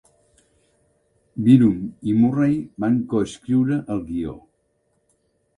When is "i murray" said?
2.13-2.55